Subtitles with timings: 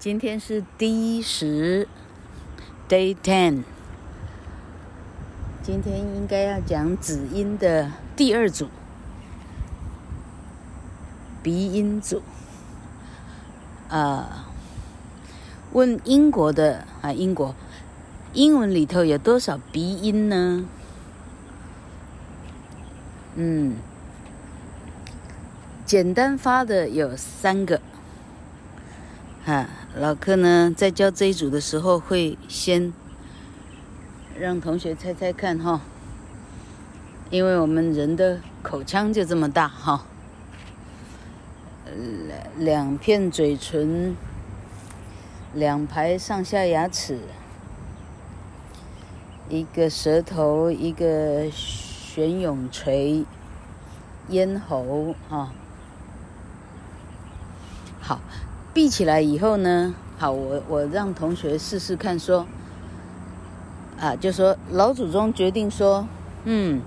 [0.00, 1.86] 今天是 D 十
[2.88, 3.64] ，Day Ten。
[5.62, 8.68] 今天应该要讲子音的第二组，
[11.42, 12.22] 鼻音组。
[13.90, 14.46] 啊，
[15.72, 17.54] 问英国的啊，英国
[18.32, 20.64] 英文里头有多少鼻音呢？
[23.34, 23.76] 嗯，
[25.84, 27.82] 简单发的有三个。
[29.44, 32.92] 哈，老柯呢，在教这一组的时候，会先
[34.38, 35.80] 让同学猜猜看哈，
[37.28, 40.04] 因为我们人的口腔就这么大哈，
[41.84, 44.16] 两两片嘴唇，
[45.54, 47.18] 两排上下牙齿，
[49.48, 53.24] 一个舌头，一个悬涌垂，
[54.28, 55.52] 咽喉哈，
[58.00, 58.20] 好。
[58.72, 62.46] 闭起来以后呢，好，我我让同学试试看说，
[63.98, 66.06] 啊，就说老祖宗决定说，
[66.44, 66.80] 嗯，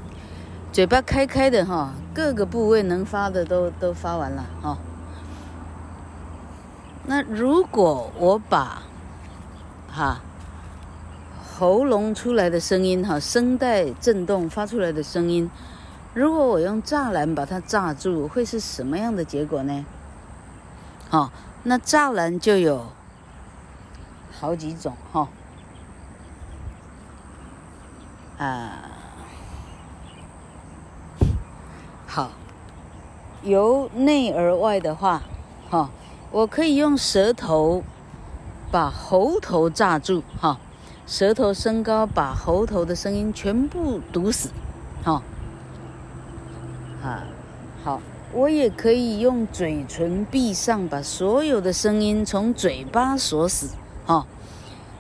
[0.72, 4.78] 嘴巴开开的哈，各个部位能发的都都发完了哈。
[7.06, 8.84] 那如果我把，
[9.92, 10.22] 哈，
[11.58, 15.52] 喉咙出来的声音哈，声带震动发出来的声音，
[16.14, 19.86] 如果我用栅栏把它栅住，会是什么样的结果呢？
[21.10, 21.30] 好。
[21.66, 22.88] 那栅栏就有
[24.38, 25.30] 好几种哈，
[28.38, 28.92] 啊，
[32.06, 32.32] 好，
[33.44, 35.22] 由内而外的话，
[35.70, 35.90] 哈，
[36.32, 37.82] 我可以用舌头
[38.70, 40.60] 把喉头扎住，哈，
[41.08, 44.50] 舌头升高把喉头的声音全部堵死，
[45.06, 45.22] 哈，
[47.02, 47.24] 啊，
[47.86, 48.02] 好。
[48.34, 53.70] 我也可以用嘴唇闭上，把所有的声音从嘴巴锁死。
[54.08, 54.26] 哈、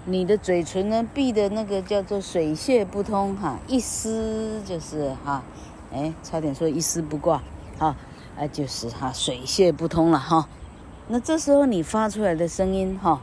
[0.06, 3.36] 你的嘴唇呢，闭的那个叫做水泄不通。
[3.36, 5.44] 哈，一丝就是哈，
[5.92, 7.42] 哎，差点说一丝不挂。
[7.80, 7.95] 哈，
[8.38, 10.20] 啊，就是哈，水泄不通了。
[10.20, 10.48] 哈，
[11.08, 13.20] 那这时候你发出来的声音，哈，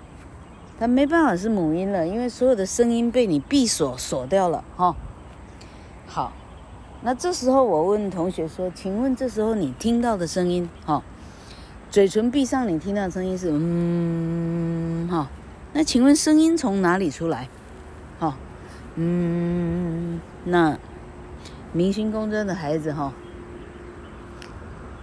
[0.81, 4.65] 它没办法是母音了，因为所有的声音被你闭锁锁掉了。
[4.77, 4.97] 哈，
[6.09, 6.32] 好。
[7.03, 11.03] 那这时候我问同学说：“请问这时候你听到的声音，哈，
[11.91, 15.27] 嘴唇闭上，你听到的声音是嗯，哈，
[15.72, 17.49] 那请问声音从哪里出来？
[18.19, 18.37] 哈，
[18.97, 20.78] 嗯，那
[21.72, 23.15] 明星公专的孩子哈，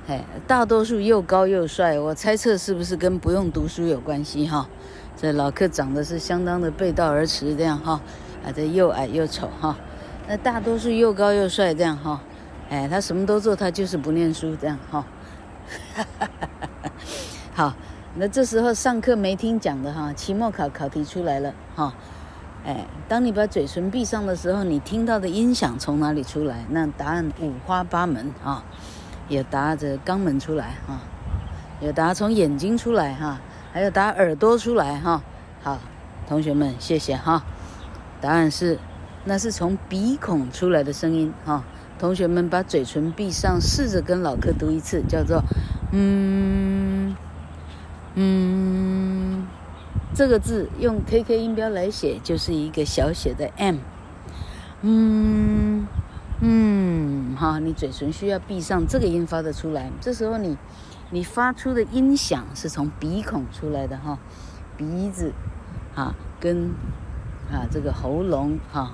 [0.08, 4.70] 哎，大多数又高又帅，我猜测是不是跟不用读书有关系哈？
[5.16, 8.00] 这老客长得是相当的背道而驰这样哈，
[8.46, 9.76] 啊，这又矮又丑哈。”
[10.30, 12.22] 那大多数又高又帅这样哈，
[12.70, 15.06] 哎，他什么都做，他就是不念书这样哈。
[17.56, 17.74] 好，
[18.16, 21.94] 那这时候上课没听讲的哈，期末考考题出来了哈，
[22.66, 26.66] 哎，当你把嘴唇闭上的时候，你听到的音响从哪里出来？
[26.70, 28.66] 那答案五花八门啊，
[29.30, 31.00] 有答着肛门出来哈，
[31.80, 33.40] 有答从眼睛出来哈，
[33.72, 35.24] 还有答耳朵出来哈。
[35.64, 35.80] 好，
[36.28, 37.44] 同学们谢谢哈，
[38.20, 38.78] 答案是。
[39.28, 41.62] 那是从鼻孔出来的声音哈，
[42.00, 45.44] 同学们把嘴唇闭上，试着跟老柯读一次，叫做
[45.92, 47.14] “嗯
[48.16, 49.46] 嗯”，
[50.16, 53.80] 这个字用 KK 音标来写就是一个小写的 M，
[54.82, 55.86] 嗯
[56.40, 59.92] 嗯，哈，你嘴唇需要闭上，这个音发得出来。
[60.00, 60.58] 这时候你
[61.12, 64.18] 你发出的音响是从鼻孔出来的哈，
[64.78, 65.34] 鼻子
[65.96, 66.70] 啊跟
[67.52, 68.94] 啊这个喉咙哈。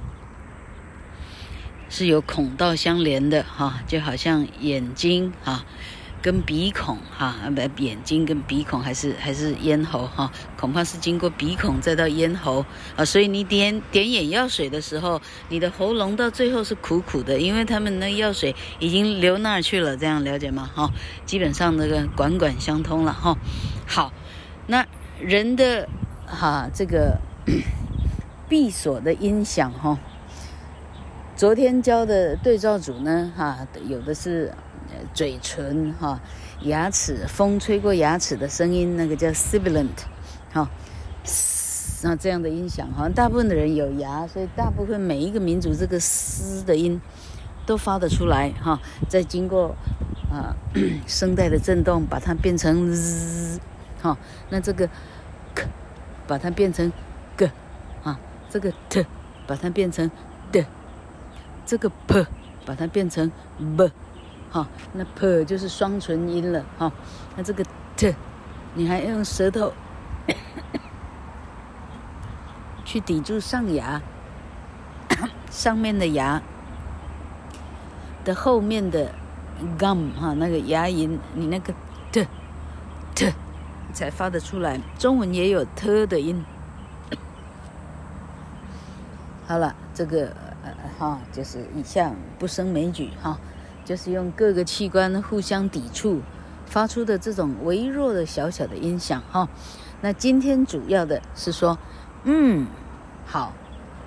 [1.94, 5.64] 是有孔道相连的哈，就好像眼睛哈，
[6.24, 12.66] 跟鼻孔哈，不，眼睛跟鼻孔还是还是咽喉哈，恐怕是经过鼻孔再到咽喉
[12.96, 20.68] 啊，所以你点点眼药水的时候，你的喉咙到最后是苦苦的，因为他们那药水已经流那儿去了，这样了解吗？
[20.74, 20.90] 哈，
[21.28, 23.38] 基本上那个管管相通了哈。
[23.86, 24.12] 好，
[24.66, 24.84] 那
[25.22, 25.88] 人的
[26.26, 27.20] 哈这个
[28.50, 30.00] 闭锁的音响哈。
[31.36, 34.54] 昨天教的对照组呢，哈，有的是
[35.16, 36.22] 嘴唇哈，
[36.62, 39.88] 牙齿风吹过牙齿的声音，那个叫 sibilant，
[40.54, 40.70] 哈，
[42.04, 47.02] 那这样的音响，好像大部分的人有牙，所以大部分每一个民族这个嘶的音
[47.66, 48.80] 都发得出来，哈，
[49.10, 49.76] 再经过
[50.32, 50.56] 啊
[51.08, 53.60] 声带的震动，把它变成嘶
[54.04, 54.16] 哈，
[54.52, 54.88] 那这个
[55.56, 55.66] k
[56.28, 56.94] 把它变成
[57.36, 57.50] g，
[58.04, 58.20] 啊，
[58.52, 59.04] 这个 t
[59.48, 60.12] 把它变成
[60.52, 60.64] d。
[61.66, 62.26] 这个 p
[62.66, 63.32] 把它变成
[63.78, 63.92] b，
[64.52, 66.92] 哈，那 p 就是双唇音了，哈，
[67.36, 67.64] 那这个
[67.96, 68.14] t
[68.76, 69.74] 你还要用舌头
[72.86, 74.02] 去抵住上牙
[75.50, 76.42] 上面的牙
[78.24, 79.12] 的后面的
[79.78, 81.74] gum 哈，那个牙龈，你那个
[82.12, 82.28] t
[83.16, 83.34] t
[83.94, 84.80] 才发得出来。
[84.98, 86.44] 中文也有 t 的音。
[89.48, 90.34] 好了，这个
[91.04, 93.38] 哈，就是一向不胜枚举哈，
[93.84, 96.22] 就是用各个器官互相抵触
[96.66, 99.50] 发出的这种微弱的小小的音响哈。
[100.00, 101.78] 那今天主要的是说，
[102.24, 102.66] 嗯，
[103.26, 103.52] 好，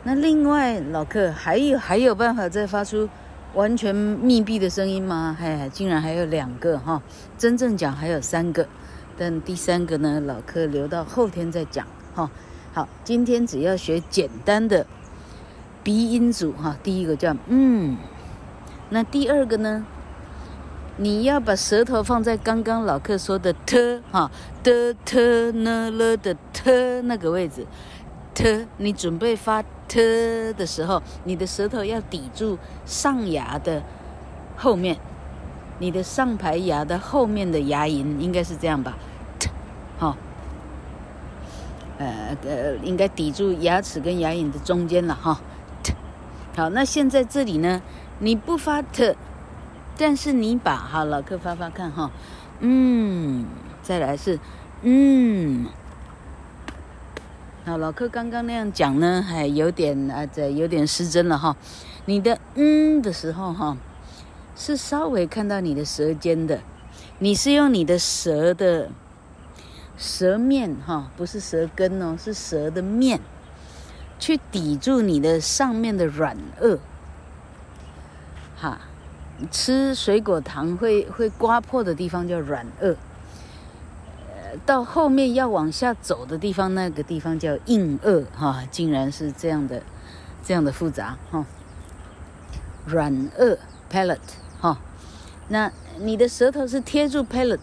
[0.05, 3.07] 那另外老客还有还有办法再发出
[3.53, 5.37] 完全密闭的声音吗？
[5.39, 7.03] 哎，竟然还有两个哈，
[7.37, 8.67] 真正讲还有三个，
[9.19, 12.31] 但第三个呢，老客留到后天再讲哈。
[12.73, 14.87] 好，今天只要学简单的。
[15.87, 17.97] 鼻音组哈，第一个叫嗯，
[18.91, 19.87] 那第二个呢？
[20.97, 24.29] 你要把舌头放在刚刚老客说的 t 哈
[24.65, 27.65] 的 t 呢了的 t 那个位置
[28.35, 33.81] ，t 你准备发 t 的时候，你的舌头要抵住上牙的
[34.57, 34.97] 后面，
[35.79, 38.99] 你的上排牙的后面的牙龈应该是这样吧
[39.39, 39.49] ？t
[40.01, 40.17] 哈，
[41.99, 45.41] 呃呃，应该抵住牙齿跟牙龈的中间了哈。
[46.57, 47.83] 好，那现在这里呢，
[48.19, 49.15] 你不发特
[49.99, 52.11] 但是你把哈老客发发看哈，
[52.61, 53.45] 嗯，
[53.83, 54.41] 再来是
[54.81, 55.67] 嗯，
[57.67, 61.55] 好，老客刚刚那样讲呢，还有点啊，这有点失真了哈。
[62.07, 63.77] 你的嗯的时候哈，
[64.57, 66.61] 是稍微看到你的舌尖的，
[67.19, 68.91] 你是用你的舌的
[69.99, 73.21] 舌面哈，不是舌根哦，是舌的面。
[74.19, 76.79] 去抵住你的上面的软腭，
[78.57, 78.81] 哈，
[79.51, 82.97] 吃水果糖会会刮破的地方叫软腭，
[84.29, 89.83] 呃，到后面要往下走的地方，那个地方叫硬腭，哈，竟然是这样的，
[90.43, 91.45] 这样的复杂，哈，
[92.87, 93.59] 软腭
[93.93, 94.19] palate，
[94.61, 94.79] 哈，
[95.49, 97.59] 那你的舌头是贴住 palate，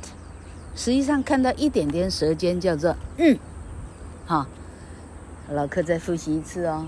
[0.76, 3.40] 实际上看到一点点舌尖叫做嗯，
[4.28, 4.48] 哈。
[5.52, 6.86] 老客再复习一次哦，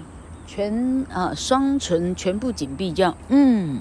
[0.48, 3.80] 全啊双唇全部紧闭叫嗯，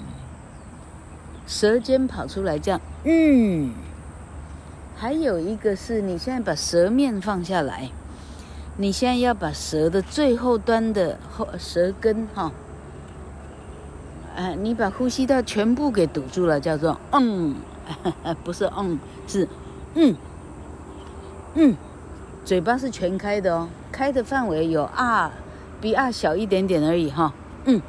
[1.47, 3.71] 舌尖跑出来叫嗯，
[4.95, 7.89] 还有一个是你现在把舌面放下来，
[8.77, 12.51] 你现在要把舌的最后端的后舌根哈，
[14.35, 17.55] 哎、你把呼吸道全部给堵住了，叫做嗯，
[18.43, 19.47] 不是嗯，是
[19.95, 20.15] 嗯。
[21.57, 21.73] 嗯，
[22.45, 23.67] 嘴巴是全开的哦。
[23.91, 25.31] 开的范围有 R，，
[25.81, 27.33] 比 R 小一点点而已哈。
[27.65, 27.81] 嗯，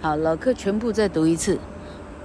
[0.00, 1.58] 好，老客全部再读一次。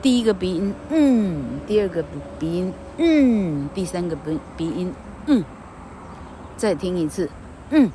[0.01, 2.01] 第一个鼻音嗯，第二个
[2.39, 4.93] 鼻音嗯，第三个鼻鼻音
[5.25, 5.43] 嗯。
[6.55, 7.29] 再听一次，
[7.69, 7.91] 嗯，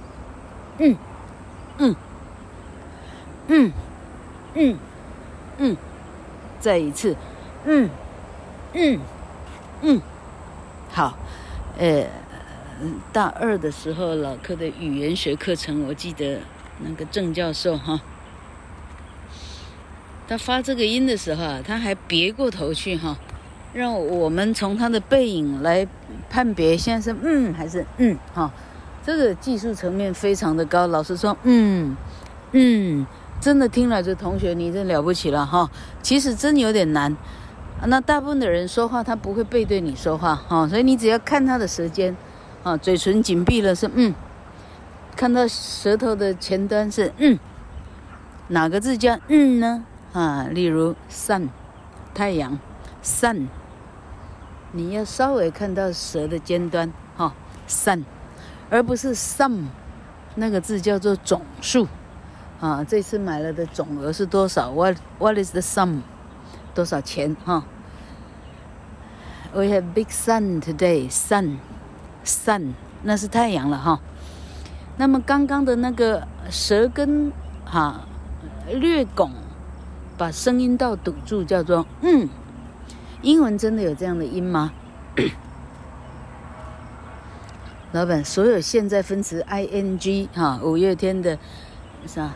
[0.78, 0.96] 嗯，
[1.78, 1.96] 嗯，
[3.48, 3.72] 嗯，
[4.54, 4.78] 嗯，
[5.58, 5.76] 嗯，
[6.60, 7.16] 再一次，
[7.64, 7.90] 嗯，
[8.75, 9.00] 嗯，
[9.80, 10.00] 嗯，
[10.90, 11.14] 好，
[11.78, 12.06] 呃。
[13.12, 16.40] 大二的时候，老课的语言学课程，我记得
[16.81, 18.00] 那个郑教授哈，
[20.26, 23.17] 他发这个音的时候啊，他还别过头去哈，
[23.73, 25.87] 让我们从他的背影来
[26.29, 28.50] 判别现在是嗯还是嗯哈，
[29.05, 30.87] 这个技术层面非常的高。
[30.87, 31.97] 老师说嗯
[32.52, 33.06] 嗯，
[33.40, 35.71] 真的听了这同学你真了不起了哈，
[36.02, 37.16] 其实真有点难。
[37.87, 42.16] 那大部分的人说话他不会背对你说话哈，所以你只要看他的舌尖。
[42.62, 44.14] 啊，嘴唇紧闭了是嗯，
[45.16, 47.38] 看到舌头的前端是嗯，
[48.49, 49.85] 哪个字叫嗯呢？
[50.12, 51.49] 啊，例如 sun，
[52.14, 52.59] 太阳
[53.02, 53.49] ，sun，
[54.71, 57.35] 你要稍微看到舌的尖端哈、
[57.66, 58.04] sun，
[58.71, 59.64] 而不是 sum，
[60.37, 61.88] 那个字叫做总数，
[62.61, 66.02] 啊，这次买了的总额是多少？What What is the sum？
[66.75, 67.37] 多少钱？
[67.45, 67.64] 哈、
[69.52, 71.11] ，We have big sun today.。
[71.11, 71.59] sun
[72.25, 74.00] sun，那是太阳了哈，
[74.97, 77.33] 那么刚刚的那个舌根
[77.64, 78.02] 哈
[78.71, 79.31] 略拱，
[80.17, 82.29] 把声音道堵住，叫做嗯。
[83.23, 84.73] 英文真的有这样的音吗？
[87.93, 91.38] 老板，所有现在分词 ing 哈，五月天的
[92.07, 92.35] 是吧？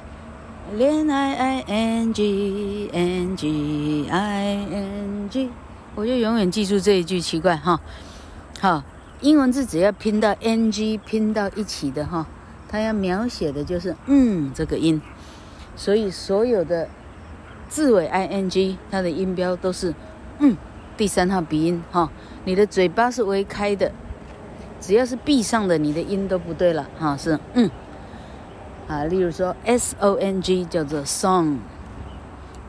[0.76, 5.48] 恋爱 ing i n g ing，
[5.96, 7.80] 我就永远记住这一句，奇怪哈，
[8.60, 8.82] 好。
[9.20, 12.26] 英文字只要拼到 ng 拼到一起的哈，
[12.68, 15.00] 它要描写的就是嗯这个音，
[15.74, 16.88] 所以所有的
[17.68, 19.94] 字尾 ing 它的音标都是
[20.38, 20.56] 嗯
[20.96, 22.10] 第三号鼻音哈，
[22.44, 23.90] 你的嘴巴是微开的，
[24.80, 27.70] 只要是闭上的，你的音都不对了哈，是嗯。
[28.88, 31.56] 啊，例如说 S O N G 叫做 song，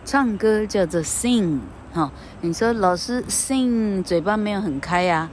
[0.04, 1.60] 唱歌叫做 sing，
[1.94, 2.12] 哈、
[2.42, 5.30] 你说老师 sing 嘴巴没有很开呀、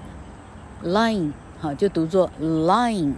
[0.83, 3.13] ，line 好就读作 line，line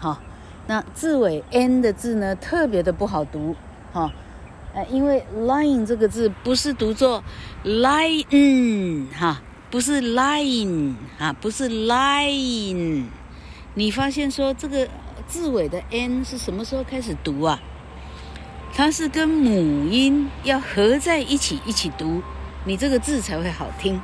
[0.00, 0.18] 好，
[0.66, 3.54] 那字尾 n 的字呢，特别的不好读
[3.92, 4.10] 哈。
[4.74, 7.22] 呃，因为 line 这个字不是读作
[7.64, 13.04] line 哈，不是 line 哈，不是 line。
[13.74, 14.86] 你发现说这个
[15.26, 17.58] 字尾的 n 是什么时候开始读啊？
[18.74, 22.22] 它是跟母音要合在一起一起读，
[22.64, 24.00] 你这个字才会好听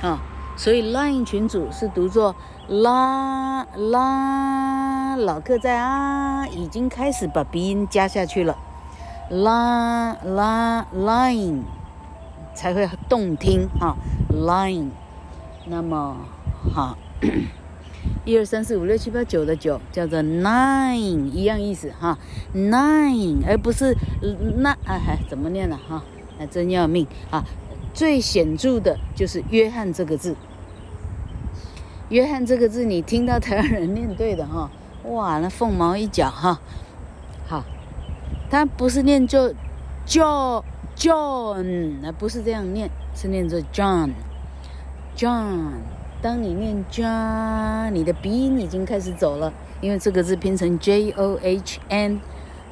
[0.00, 0.20] 啊。
[0.56, 2.34] 所以 line 群组是读作
[2.68, 8.56] 啦啦，老客在啊，已经开始把鼻音加下去了。
[9.28, 11.60] 拉拉 line
[12.54, 13.96] 才会动听啊
[14.32, 14.88] ，line。
[15.66, 16.16] 那么
[16.74, 16.96] 好，
[18.26, 22.18] 一二三四五六七八九的九叫做 nine，一样意思哈
[22.52, 23.96] ，nine，而不是
[24.58, 26.02] 那哎嗨，怎么念呢哈？
[26.36, 27.44] 那真要命啊！
[27.94, 30.34] 最显著的就是约翰这个字，
[32.08, 34.68] 约翰这个字你听到台湾人念对的哈，
[35.04, 36.60] 哇，那凤毛一角哈，
[37.46, 37.64] 好。
[38.50, 39.52] 他不是念作
[40.06, 40.62] jo
[40.96, 44.10] John，那不是这样念，是念作 John
[45.16, 45.95] John。
[46.22, 52.20] 当你念 John，你的鼻音已经开始走了，因为这个字拼成 J O H N，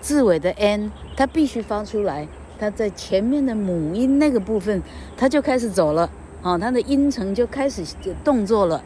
[0.00, 2.26] 字尾的 N 它必须发出来，
[2.58, 4.82] 它在前面的母音那个部分，
[5.16, 6.10] 它就开始走了，
[6.42, 7.84] 啊，它的音程就开始
[8.24, 8.82] 动作了，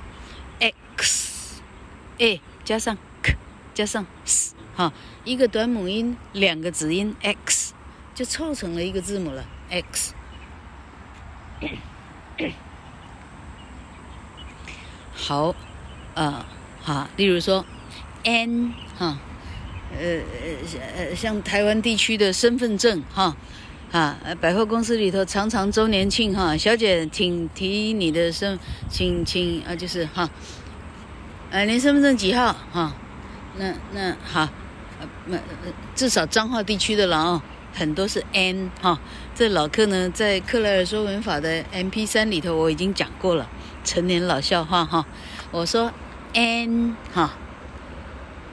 [0.61, 3.35] ，X，A 加上 K
[3.73, 4.93] 加上 S 哈，
[5.25, 7.73] 一个短母音，两个子音 X，
[8.15, 10.13] 就凑成了一个字母了 X。
[15.13, 15.53] 好，
[16.15, 16.45] 啊，
[16.81, 17.65] 哈，例如说
[18.23, 19.19] ，N 哈，
[19.91, 20.19] 呃
[20.97, 23.35] 呃像台湾地区的身份证哈，
[23.91, 28.57] 啊，百货公司里头常常周年庆哈，小姐请提你的身，
[28.89, 30.29] 请请啊，就是哈，
[31.51, 32.93] 呃，您身份证几号哈？
[33.57, 34.47] 那那好，
[35.25, 35.37] 那
[35.95, 37.41] 至少彰化地区的了哦。
[37.73, 38.99] 很多是 n 哈，
[39.35, 43.47] 这老客呢，在克莱尔说文法的 MP3 里头我已经讲过了，
[43.83, 45.05] 成年老笑话哈。
[45.51, 45.91] 我说
[46.33, 47.33] n 哈，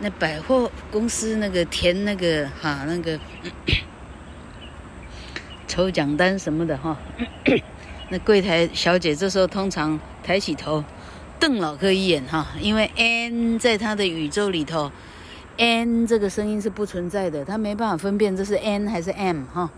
[0.01, 3.19] 那百货公司那个填那个哈那个
[5.67, 6.97] 抽奖单什么的哈。
[8.11, 10.85] 那柜台小姐这时候通常抬起头，
[11.41, 14.93] 瞪老哥一眼哈，因为 n 在她的宇宙里头
[15.57, 19.71] ，n 这个声音是不存在的，她没办法分辨这是 n 还是 m 哈。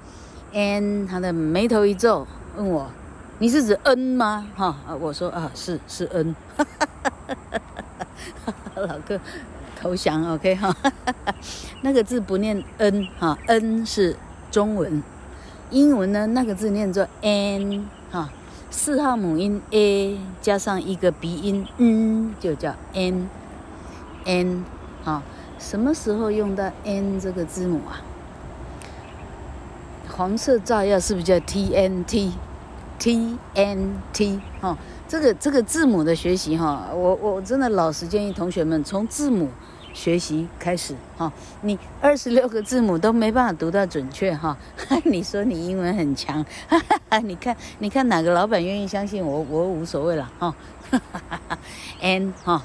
[0.53, 2.91] n 她的眉头一皱，问我
[3.39, 6.35] ：“你是指 n 吗？”哈，我说：“啊，是是 n。”
[8.75, 9.19] 老哥
[9.79, 10.75] 投降，OK 哈。
[11.83, 14.17] 那个字不念 n 哈，n 是
[14.51, 15.03] 中文。
[15.71, 18.31] 英文呢，那个字念作 n 哈，
[18.71, 23.29] 四号母音 a 加上一个鼻音 n 就叫 n
[24.25, 24.65] n
[25.05, 25.23] 哈。
[25.59, 28.01] 什么时候用到 n 这个字母啊？
[30.09, 32.33] 黄色炸药是不是叫 t n t
[32.99, 34.79] t n t 哈？
[35.09, 39.49] 这个这个字母的学习哈，我我真的老实建议同学们从字母。
[39.95, 41.33] 学习开始哈，
[41.63, 44.55] 你二十六个字母都没办法读到准确哈，
[45.05, 49.41] 你说你英文很强，哈 哈你看你看哪个老板愿意相信我？
[49.49, 50.55] 我无所谓了哈，
[52.03, 52.63] n 哈，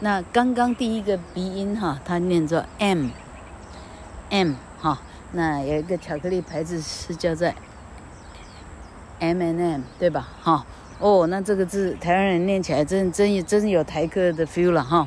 [0.00, 3.08] 那刚刚第一个鼻音哈，它念作 m
[4.30, 4.98] m 哈，
[5.32, 7.52] 那有一个巧克力牌子是叫做
[9.18, 10.26] M and M 对吧？
[10.42, 10.64] 哈
[10.98, 15.06] 哦，那这个字台湾人念起来真真真有台客的 feel 了哈。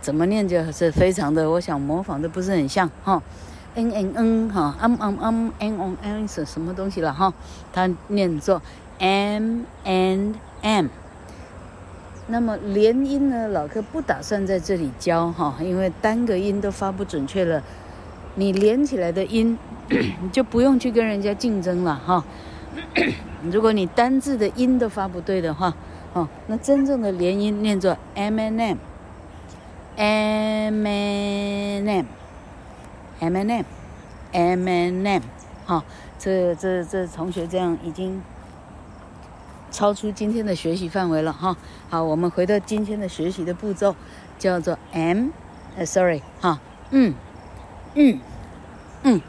[0.00, 3.22] 怎么念就是非常的，我想模仿的不是很像哈
[3.74, 7.32] 嗯嗯嗯哈，m m m n o n 是什么东西了哈？
[7.72, 8.60] 它念作
[8.98, 10.88] m and m。
[12.26, 17.62] 那么连音呢，老客不打算在这里教哈，因为单个音都发不准确了，
[18.34, 22.24] 你连起来的音你 就不用去跟人家竞争了哈。
[23.50, 25.74] 如果你单字的音都发不对的话，
[26.12, 28.76] 哦，那真正的连音念作 m and m。
[29.96, 31.86] M n
[33.20, 33.64] M，M n
[34.32, 35.22] M，M and M，
[35.64, 35.84] 好，
[36.18, 38.20] 这这这同学这样已经
[39.70, 41.56] 超出今天的学习范围了哈。
[41.88, 43.94] 好，我们回到今天的学习的步骤，
[44.36, 46.58] 叫做 m，sorry，哈，
[46.90, 47.14] 嗯，
[47.94, 48.18] 嗯，
[49.04, 49.20] 嗯。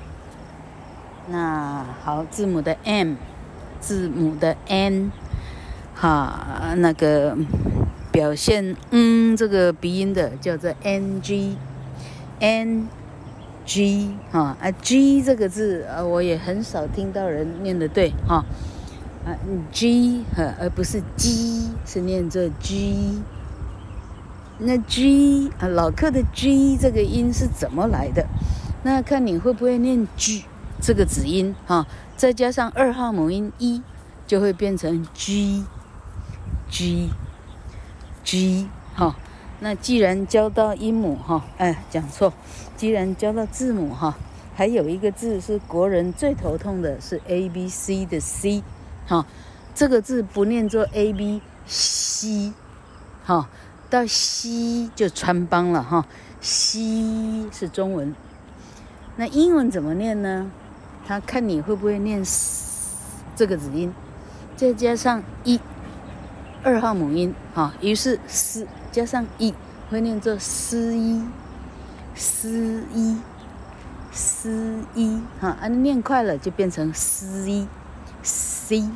[1.27, 3.17] 那好，字母的 M，
[3.79, 5.11] 字母的 N，
[5.93, 7.37] 哈，那个。
[8.11, 11.57] 表现嗯这个鼻音的叫做 n g
[12.39, 12.87] n
[13.65, 18.45] g 哈啊 g 这个字啊我也很少听到人念的对哈
[19.25, 19.35] 啊
[19.69, 23.21] g 哈而不是 g 是念作 g
[24.59, 28.25] 那 g 啊老客的 g 这个音是怎么来的？
[28.83, 30.45] 那看你会不会念 g
[30.81, 33.81] 这个子音哈，再加上二号母音一
[34.25, 35.63] 就会变成 g
[36.69, 37.09] g。
[38.23, 39.15] G 哈，
[39.59, 42.33] 那既然教到音母哈，哎，讲错，
[42.75, 44.17] 既然教到字母哈，
[44.55, 48.63] 还有一个字是国人最头痛的，是 A B C 的 C，
[49.05, 49.27] 哈，
[49.75, 52.51] 这个字不念作 A B C，
[53.23, 53.47] 哈，
[53.91, 56.07] 到 C 就穿帮了哈
[56.41, 58.15] ，C 是中文，
[59.17, 60.49] 那英文怎么念呢？
[61.07, 62.23] 他看你会不会念
[63.35, 63.93] 这个子音，
[64.55, 65.59] 再加上一。
[66.63, 69.53] 二号母音，哈，于是斯加上一，
[69.91, 71.23] 会念作斯一，
[72.15, 73.17] 斯一，
[74.11, 77.67] 斯一，哈，啊，念快了就变成斯一
[78.23, 78.89] ，c，c，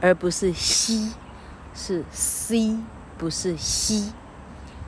[0.00, 1.12] 而不是西，
[1.74, 2.78] 是 c，
[3.18, 4.14] 不是西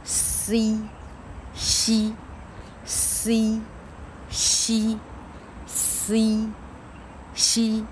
[0.04, 0.78] ，c，
[1.52, 2.14] 西
[2.86, 3.60] ，c，
[4.30, 4.98] 西。
[6.06, 6.50] C
[7.34, 7.82] C，，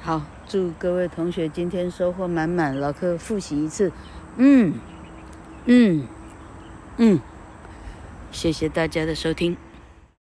[0.00, 0.22] 好。
[0.46, 3.90] 祝各位同学今天收获满满，老课复习一次，
[4.36, 4.74] 嗯，
[5.64, 6.06] 嗯，
[6.98, 7.18] 嗯，
[8.30, 9.56] 谢谢大家的收听。